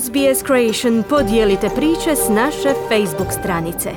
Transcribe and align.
SBS 0.00 0.46
Creation 0.46 1.02
podijelite 1.08 1.68
priče 1.76 2.16
s 2.16 2.28
naše 2.28 2.74
Facebook 2.88 3.32
stranice. 3.40 3.90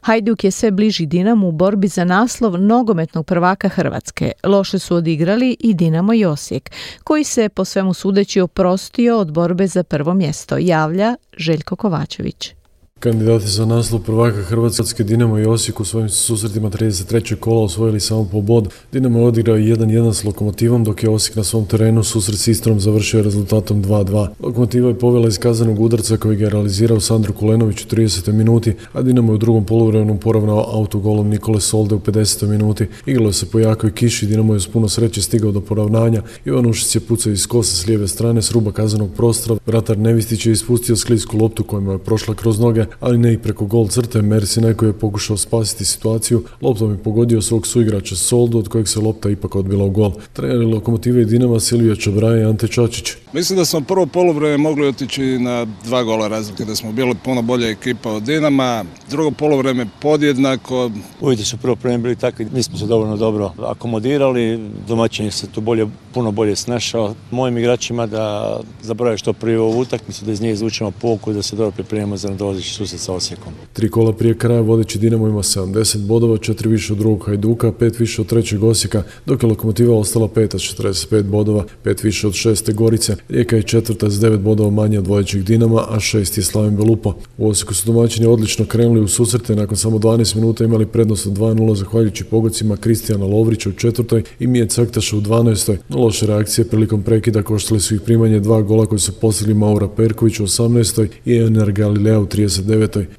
Hajduk 0.00 0.44
je 0.44 0.50
sve 0.50 0.70
bliži 0.70 1.06
Dinamo 1.06 1.48
u 1.48 1.52
borbi 1.52 1.88
za 1.88 2.04
naslov 2.04 2.58
nogometnog 2.58 3.26
prvaka 3.26 3.68
Hrvatske. 3.68 4.32
Loše 4.44 4.78
su 4.78 4.96
odigrali 4.96 5.56
i 5.60 5.74
Dinamo 5.74 6.14
i 6.14 6.24
Osijek, 6.24 6.70
koji 7.04 7.24
se 7.24 7.48
po 7.48 7.64
svemu 7.64 7.94
sudeći 7.94 8.40
oprostio 8.40 9.18
od 9.18 9.32
borbe 9.32 9.66
za 9.66 9.82
prvo 9.82 10.14
mjesto, 10.14 10.56
javlja 10.58 11.16
Željko 11.36 11.76
Kovačević. 11.76 12.59
Kandidati 13.00 13.48
za 13.48 13.66
naslov 13.66 14.02
prvaka 14.02 14.42
Hrvatske 14.42 15.04
Dinamo 15.04 15.38
i 15.38 15.44
Osijek 15.44 15.80
u 15.80 15.84
svojim 15.84 16.08
susretima 16.08 16.70
33. 16.70 17.36
kola 17.36 17.62
osvojili 17.62 18.00
samo 18.00 18.28
po 18.32 18.40
bod. 18.40 18.68
Dinamo 18.92 19.18
je 19.18 19.24
odigrao 19.24 19.56
1-1 19.56 20.12
s 20.12 20.24
Lokomotivom, 20.24 20.84
dok 20.84 21.02
je 21.02 21.10
Osijek 21.10 21.36
na 21.36 21.44
svom 21.44 21.66
terenu 21.66 22.04
susret 22.04 22.38
s 22.38 22.48
Istrom 22.48 22.80
završio 22.80 23.22
rezultatom 23.22 23.84
2-2. 23.84 24.28
Lokomotiva 24.40 24.88
je 24.88 24.98
povela 24.98 25.28
iz 25.28 25.38
kazanog 25.38 25.80
udarca 25.80 26.16
koji 26.16 26.40
je 26.40 26.50
realizirao 26.50 27.00
Sandro 27.00 27.32
Kulenović 27.32 27.84
u 27.84 27.88
30. 27.88 28.32
minuti, 28.32 28.74
a 28.92 29.02
Dinamo 29.02 29.32
je 29.32 29.34
u 29.34 29.38
drugom 29.38 29.64
poluvremenu 29.64 30.18
poravnao 30.18 30.66
autogolom 30.72 31.28
Nikole 31.28 31.60
Solde 31.60 31.94
u 31.94 32.00
50. 32.00 32.46
minuti. 32.46 32.86
Igralo 33.06 33.32
se 33.32 33.46
po 33.46 33.58
jakoj 33.58 33.94
kiši, 33.94 34.26
Dinamo 34.26 34.54
je 34.54 34.60
s 34.60 34.66
puno 34.66 34.88
sreće 34.88 35.22
stigao 35.22 35.52
do 35.52 35.60
poravnanja. 35.60 36.22
Ivan 36.44 36.66
Ušić 36.66 36.94
je 36.94 37.00
pucao 37.00 37.32
iz 37.32 37.46
kosa 37.46 37.76
s 37.76 37.86
lijeve 37.86 38.08
strane, 38.08 38.42
s 38.42 38.50
ruba 38.50 38.72
kazanog 38.72 39.10
prostora. 39.16 39.56
Vratar 39.66 39.98
Nevistić 39.98 40.46
je 40.46 40.52
ispustio 40.52 40.96
sklisku 40.96 41.38
loptu 41.38 41.64
kojima 41.64 41.92
je 41.92 41.98
prošla 41.98 42.34
kroz 42.34 42.58
noge, 42.58 42.89
ali 43.00 43.18
ne 43.18 43.32
i 43.32 43.38
preko 43.38 43.66
gol 43.66 43.88
crte. 43.88 44.22
Mersi 44.22 44.60
neko 44.60 44.86
je 44.86 44.92
pokušao 44.92 45.36
spasiti 45.36 45.84
situaciju, 45.84 46.44
loptom 46.60 46.90
je 46.90 46.98
pogodio 46.98 47.42
svog 47.42 47.66
suigrača 47.66 48.16
Soldu, 48.16 48.58
od 48.58 48.68
kojeg 48.68 48.88
se 48.88 49.00
lopta 49.00 49.30
ipak 49.30 49.56
odbila 49.56 49.84
u 49.84 49.90
gol. 49.90 50.12
Treneri 50.32 50.64
Lokomotive 50.64 51.22
i 51.22 51.24
Dinama 51.24 51.60
Silvija 51.60 51.96
Čabraja 51.96 52.40
i 52.40 52.44
Ante 52.44 52.68
Čačić. 52.68 53.12
Mislim 53.32 53.58
da 53.58 53.64
smo 53.64 53.80
prvo 53.80 54.06
polovreme 54.06 54.56
mogli 54.56 54.88
otići 54.88 55.22
na 55.22 55.66
dva 55.84 56.02
gola 56.02 56.28
razlike, 56.28 56.64
da 56.64 56.74
smo 56.74 56.92
bili 56.92 57.14
puno 57.24 57.42
bolja 57.42 57.68
ekipa 57.68 58.10
od 58.10 58.22
Dinama. 58.22 58.84
Drugo 59.10 59.30
polovreme 59.30 59.86
podjednako. 60.00 60.90
Uvjeti 61.20 61.44
su 61.44 61.56
prvo 61.56 61.76
prema 61.76 61.98
bili 61.98 62.16
takvi, 62.16 62.46
nismo 62.54 62.78
se 62.78 62.86
dovoljno 62.86 63.16
dobro 63.16 63.52
akomodirali, 63.66 64.70
domaćin 64.88 65.30
se 65.30 65.46
tu 65.46 65.60
bolje, 65.60 65.86
puno 66.14 66.30
bolje 66.30 66.56
snašao. 66.56 67.14
Mojim 67.30 67.58
igračima 67.58 68.06
da 68.06 68.56
zabraju 68.82 69.18
što 69.18 69.32
prije 69.32 69.60
ovu 69.60 69.80
utakmicu, 69.80 70.24
da 70.24 70.32
iz 70.32 70.40
nje 70.40 70.50
izvučemo 70.50 70.90
pouku 70.90 71.30
i 71.30 71.34
da 71.34 71.42
se 71.42 71.56
dobro 71.56 71.70
pripremimo 71.70 72.16
za 72.16 72.30
nadolazeći 72.30 72.74
susret 72.80 73.00
sa 73.00 73.12
Osijekom. 73.12 73.52
Tri 73.72 73.90
kola 73.90 74.12
prije 74.12 74.34
kraja 74.34 74.60
vodeći 74.60 74.98
Dinamo 74.98 75.28
ima 75.28 75.42
70 75.42 76.06
bodova, 76.06 76.38
četiri 76.38 76.68
više 76.68 76.92
od 76.92 76.98
drugog 76.98 77.26
Hajduka, 77.26 77.72
pet 77.72 77.98
više 77.98 78.20
od 78.22 78.26
trećeg 78.26 78.64
Osijeka, 78.64 79.02
dok 79.26 79.42
je 79.42 79.48
Lokomotiva 79.48 79.96
ostala 79.96 80.28
peta 80.28 80.58
s 80.58 80.62
45 80.62 81.22
bodova, 81.22 81.64
pet 81.82 82.02
više 82.02 82.26
od 82.26 82.34
šeste 82.34 82.72
Gorice, 82.72 83.16
Rijeka 83.28 83.56
je 83.56 83.62
četvrta 83.62 84.10
s 84.10 84.14
9 84.14 84.38
bodova 84.38 84.70
manje 84.70 84.98
od 84.98 85.06
vodećeg 85.06 85.42
Dinama, 85.42 85.84
a 85.88 86.00
šest 86.00 86.38
je 86.38 86.42
Slaven 86.42 86.76
Belupo. 86.76 87.14
U 87.38 87.48
Osijeku 87.48 87.74
su 87.74 87.92
domaćini 87.92 88.26
odlično 88.26 88.64
krenuli 88.64 89.00
u 89.00 89.08
susrete, 89.08 89.56
nakon 89.56 89.76
samo 89.76 89.98
12 89.98 90.34
minuta 90.36 90.64
imali 90.64 90.86
prednost 90.86 91.26
od 91.26 91.32
2-0 91.32 91.74
zahvaljujući 91.74 92.24
pogocima 92.24 92.76
Kristijana 92.76 93.26
Lovrića 93.26 93.68
u 93.68 93.72
četvrtoj 93.72 94.22
i 94.38 94.46
Mije 94.46 94.68
Caktaša 94.68 95.16
u 95.16 95.20
12. 95.20 95.76
No 95.88 95.98
loše 95.98 96.26
reakcije 96.26 96.64
prilikom 96.64 97.02
prekida 97.02 97.42
koštali 97.42 97.80
su 97.80 97.94
ih 97.94 98.00
primanje 98.00 98.40
dva 98.40 98.62
gola 98.62 98.86
koji 98.86 98.98
su 98.98 99.12
postigli 99.12 99.54
Maura 99.54 99.88
Perković 99.88 100.40
u 100.40 100.44
18. 100.44 101.08
i 101.24 101.36
Ener 101.36 101.72
Galilea 101.72 102.20
u 102.20 102.26
39. 102.26 102.69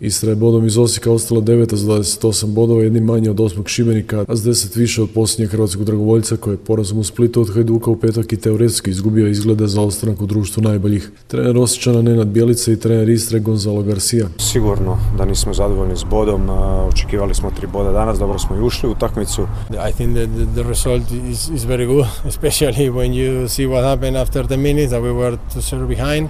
Istra 0.00 0.30
je 0.30 0.36
bodom 0.36 0.66
iz 0.66 0.78
Osijeka 0.78 1.12
ostala 1.12 1.40
9. 1.40 1.76
s 1.76 1.80
28 1.80 2.46
bodova, 2.46 2.82
jednim 2.82 3.04
manje 3.04 3.30
od 3.30 3.40
osmog 3.40 3.68
Šibenika, 3.68 4.24
a 4.28 4.36
s 4.36 4.42
10 4.42 4.78
više 4.78 5.02
od 5.02 5.10
posljednjeg 5.14 5.50
hrvatskog 5.50 5.84
dragovoljca 5.84 6.36
koji 6.36 6.54
je 6.54 6.58
porazom 6.58 6.98
u 6.98 7.04
Splitu 7.04 7.40
od 7.40 7.54
Hajduka 7.54 7.90
u 7.90 7.96
petak 7.96 8.32
i 8.32 8.36
teoretski 8.36 8.90
izgubio 8.90 9.26
izgleda 9.26 9.66
za 9.66 9.80
ostanak 9.80 10.22
u 10.22 10.26
društvu 10.26 10.62
najboljih. 10.62 11.10
Trener 11.26 11.58
Osjećana 11.58 12.02
Nenad 12.02 12.28
Bjelica 12.28 12.72
i 12.72 12.76
trener 12.76 13.08
Istre 13.08 13.40
Gonzalo 13.40 13.82
Garcia. 13.82 14.28
Sigurno 14.38 14.98
da 15.18 15.24
nismo 15.24 15.54
zadovoljni 15.54 15.96
s 15.96 16.04
bodom, 16.04 16.50
očekivali 16.88 17.34
smo 17.34 17.50
tri 17.50 17.66
boda 17.66 17.92
danas, 17.92 18.18
dobro 18.18 18.38
smo 18.38 18.56
i 18.56 18.60
ušli 18.60 18.88
u 18.88 18.92
utakmicu. 18.92 19.42
I 19.88 19.92
think 19.92 20.16
that 20.16 20.54
the, 20.54 20.62
result 20.62 21.02
is, 21.30 21.50
is 21.54 21.64
very 21.64 21.86
good, 21.86 22.06
especially 22.32 22.90
when 22.90 23.12
you 23.12 23.48
see 23.48 23.66
what 23.66 23.82
happened 23.84 24.16
after 24.16 24.46
the 24.46 24.56
minutes 24.56 24.90
that 24.90 25.02
we 25.02 25.12
were 25.12 25.38
to 25.54 25.62
serve 25.62 25.88
behind. 25.88 26.28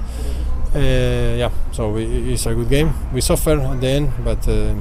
Uh, 0.73 0.79
yeah, 1.37 1.51
so 1.73 1.91
we, 1.91 2.05
it's 2.33 2.47
a 2.47 2.55
good 2.55 2.69
game. 2.69 2.93
We 3.13 3.21
suffer 3.21 3.59
at 3.59 3.81
the 3.81 3.89
end, 3.89 4.11
but 4.25 4.47
uh, 4.47 4.75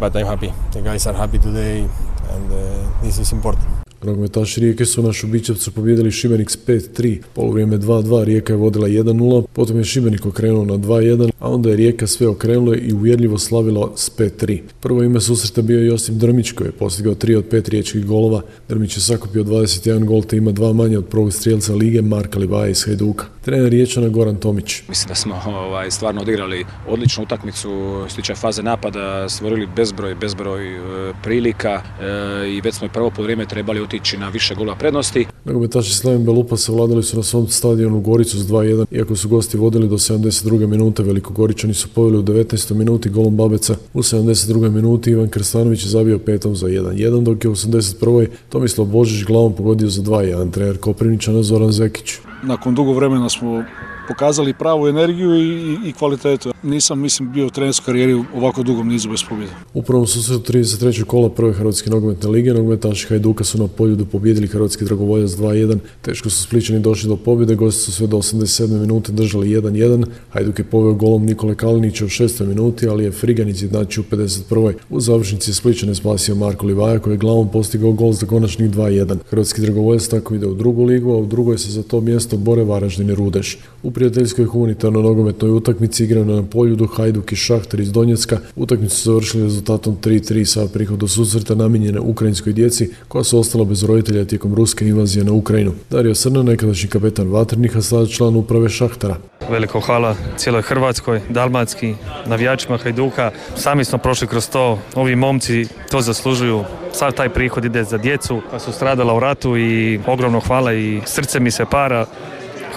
but 0.00 0.16
I'm 0.16 0.26
happy. 0.26 0.52
The 0.72 0.82
guys 0.82 1.06
are 1.06 1.14
happy 1.14 1.38
today, 1.38 1.86
and 2.30 2.52
uh, 2.52 3.02
this 3.02 3.18
is 3.18 3.32
important. 3.32 3.78
Nogometaši 4.02 4.60
Rijeke 4.60 4.84
su 4.84 5.02
na 5.02 5.12
Šubićevcu 5.12 5.72
pobjedili 5.72 6.10
Šibenik 6.10 6.50
s 6.50 6.58
5-3, 6.66 7.18
poluvrijeme 7.34 7.78
2-2, 7.78 8.24
Rijeka 8.24 8.52
je 8.52 8.56
vodila 8.56 8.88
1-0, 8.88 9.46
potom 9.52 9.78
je 9.78 9.84
Šibenik 9.84 10.26
okrenuo 10.26 10.64
na 10.64 10.74
2-1, 10.74 11.30
a 11.38 11.50
onda 11.50 11.70
je 11.70 11.76
Rijeka 11.76 12.06
sve 12.06 12.28
okrenula 12.28 12.76
i 12.76 12.92
uvjerljivo 12.92 13.38
slavila 13.38 13.90
s 13.96 14.10
5-3. 14.18 14.60
Prvo 14.80 15.02
ime 15.02 15.20
susreta 15.20 15.62
bio 15.62 15.82
Josip 15.84 16.14
Drmić 16.14 16.52
koji 16.52 16.68
je 16.68 16.72
postigao 16.72 17.14
3 17.14 17.36
od 17.36 17.44
5 17.50 17.68
riječkih 17.68 18.06
golova. 18.06 18.42
Drmić 18.68 18.96
je 18.96 19.00
sakupio 19.00 19.44
21 19.44 20.04
gol 20.04 20.22
te 20.22 20.36
ima 20.36 20.52
dva 20.52 20.72
manje 20.72 20.98
od 20.98 21.06
prvog 21.06 21.32
strijelca 21.32 21.74
lige 21.74 22.02
Marka 22.02 22.38
Livaja 22.38 22.68
iz 22.68 22.84
Hajduka. 22.84 23.26
Trener 23.48 23.70
Riječana 23.70 24.08
Goran 24.08 24.36
Tomić. 24.36 24.82
Mislim 24.88 25.08
da 25.08 25.14
smo 25.14 25.42
ovaj, 25.46 25.90
stvarno 25.90 26.20
odigrali 26.20 26.64
odličnu 26.88 27.22
utakmicu 27.22 27.70
s 28.08 28.14
tiče 28.14 28.34
faze 28.34 28.62
napada, 28.62 29.28
stvorili 29.28 29.68
bezbroj, 29.76 30.14
bezbroj 30.14 30.76
e, 30.76 31.12
prilika 31.22 31.82
e, 32.00 32.48
i 32.50 32.60
već 32.60 32.74
smo 32.74 32.86
i 32.86 32.90
prvo 32.90 33.10
po 33.10 33.22
vrijeme 33.22 33.46
trebali 33.46 33.80
otići 33.80 34.16
na 34.16 34.28
više 34.28 34.54
gola 34.54 34.74
prednosti. 34.74 35.26
Nogometaši 35.44 35.94
Slaven 35.94 36.24
Belupa 36.24 36.56
savladali 36.56 37.02
su 37.02 37.16
na 37.16 37.22
svom 37.22 37.48
stadionu 37.48 38.00
Goricu 38.00 38.38
s 38.38 38.46
2-1, 38.46 38.84
iako 38.90 39.16
su 39.16 39.28
gosti 39.28 39.56
vodili 39.56 39.88
do 39.88 39.96
72. 39.96 40.66
minuta, 40.66 41.02
Velikogoričani 41.02 41.74
su 41.74 41.88
poveli 41.88 42.18
u 42.18 42.22
19. 42.22 42.74
minuti 42.74 43.08
golom 43.08 43.36
Babeca. 43.36 43.74
U 43.94 44.02
72. 44.02 44.70
minuti 44.70 45.10
Ivan 45.10 45.28
Krstanović 45.28 45.84
je 45.84 45.88
zabio 45.88 46.18
petom 46.18 46.56
za 46.56 46.66
1-1, 46.66 47.22
dok 47.22 47.44
je 47.44 47.50
u 47.50 47.54
81. 47.54 48.26
Tomislav 48.48 48.86
Božić 48.86 49.24
glavom 49.24 49.52
pogodio 49.52 49.88
za 49.88 50.02
2-1, 50.02 50.50
trener 50.50 50.78
Koprivničana 50.78 51.42
Zoran 51.42 51.72
Zekić. 51.72 52.18
Након 52.42 52.74
долго 52.74 52.92
време 52.92 53.18
смо 53.28 53.64
pokazali 54.08 54.54
pravu 54.54 54.88
energiju 54.88 55.34
i, 55.34 55.78
i 55.84 55.92
kvalitetu. 55.92 56.52
Nisam, 56.62 57.00
mislim, 57.00 57.32
bio 57.32 57.46
u 57.46 57.50
trenerskoj 57.50 57.84
karijeri 57.86 58.24
ovako 58.34 58.62
dugom 58.62 58.88
nizu 58.88 59.10
bez 59.10 59.20
pobjede. 59.28 59.52
U 59.74 59.82
prvom 59.82 60.06
susretu 60.06 60.52
33. 60.52 61.04
kola 61.04 61.30
prve 61.30 61.52
Hrvatske 61.52 61.90
nogometne 61.90 62.30
lige, 62.30 62.54
nogometaši 62.54 63.06
Hajduka 63.08 63.44
su 63.44 63.58
na 63.58 63.66
poljudu 63.68 64.06
pobjedili 64.06 64.46
Hrvatski 64.46 64.84
dragovoljac 64.84 65.30
2-1. 65.30 65.78
Teško 66.02 66.30
su 66.30 66.42
Spličani 66.42 66.80
došli 66.80 67.08
do 67.08 67.16
pobjede, 67.16 67.54
gosti 67.54 67.82
su 67.82 67.92
sve 67.92 68.06
do 68.06 68.16
87. 68.16 68.80
minute 68.80 69.12
držali 69.12 69.48
1-1. 69.48 70.06
Hajduk 70.30 70.58
je 70.58 70.64
poveo 70.64 70.94
golom 70.94 71.26
Nikole 71.26 71.54
Kalinića 71.54 72.04
u 72.04 72.08
6. 72.08 72.46
minuti, 72.46 72.88
ali 72.88 73.04
je 73.04 73.12
Friganić 73.12 73.56
izjednačio 73.56 74.04
u 74.10 74.14
51. 74.14 74.72
U 74.90 75.00
završnici 75.00 75.54
Spličane 75.54 75.94
spasio 75.94 76.34
Marko 76.34 76.66
Livaja 76.66 76.98
koji 76.98 77.14
je 77.14 77.18
glavom 77.18 77.50
postigao 77.50 77.92
gol 77.92 78.12
za 78.12 78.26
konačnih 78.26 78.70
2-1. 78.70 79.16
Hrvatski 79.30 79.60
dragovoljac 79.60 80.08
tako 80.08 80.34
ide 80.34 80.46
u 80.46 80.54
drugu 80.54 80.84
ligu, 80.84 81.12
a 81.12 81.16
u 81.16 81.26
drugoj 81.26 81.58
se 81.58 81.70
za 81.70 81.82
to 81.82 82.00
mjesto 82.00 82.36
bore 82.36 82.64
Varaždin 82.64 83.10
i 83.10 83.14
Rudeš. 83.14 83.58
U 83.82 83.90
prijateljskoj 83.98 84.44
humanitarno 84.44 85.02
nogometnoj 85.02 85.50
utakmici 85.50 86.04
igrano 86.04 86.36
na 86.36 86.42
polju 86.42 86.86
Hajduk 86.86 87.32
i 87.32 87.36
Šahtar 87.36 87.80
iz 87.80 87.92
Donjecka. 87.92 88.38
Utakmicu 88.56 88.96
su 88.96 89.10
završili 89.10 89.42
rezultatom 89.42 89.96
3-3 90.02 90.44
sa 90.44 90.66
prihod 90.72 90.98
do 90.98 91.08
susreta 91.08 91.54
namijenjene 91.54 92.00
ukrajinskoj 92.00 92.52
djeci 92.52 92.90
koja 93.08 93.24
su 93.24 93.38
ostala 93.38 93.64
bez 93.64 93.82
roditelja 93.82 94.24
tijekom 94.24 94.54
ruske 94.54 94.88
invazije 94.88 95.24
na 95.24 95.32
Ukrajinu. 95.32 95.72
Dario 95.90 96.14
Srna, 96.14 96.42
nekadašnji 96.42 96.88
kapetan 96.88 97.28
Vatrnih, 97.28 97.76
a 97.76 97.82
sad 97.82 98.10
član 98.10 98.36
uprave 98.36 98.68
Šahtara. 98.68 99.16
Veliko 99.50 99.80
hvala 99.80 100.16
cijeloj 100.36 100.62
Hrvatskoj, 100.62 101.20
Dalmatski, 101.28 101.94
navijačima 102.26 102.76
Hajduka. 102.78 103.30
Sami 103.56 103.84
smo 103.84 103.98
prošli 103.98 104.26
kroz 104.26 104.48
to, 104.48 104.78
ovi 104.94 105.16
momci 105.16 105.66
to 105.90 106.00
zaslužuju. 106.00 106.64
Sav 106.92 107.12
taj 107.12 107.28
prihod 107.28 107.64
ide 107.64 107.84
za 107.84 107.98
djecu 107.98 108.40
koja 108.50 108.60
su 108.60 108.72
stradala 108.72 109.14
u 109.14 109.20
ratu 109.20 109.56
i 109.56 110.00
ogromno 110.06 110.40
hvala 110.40 110.74
i 110.74 111.00
srce 111.06 111.40
mi 111.40 111.50
se 111.50 111.64
para. 111.70 112.06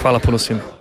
Hvala 0.01 0.19
puno 0.19 0.37
svima. 0.37 0.80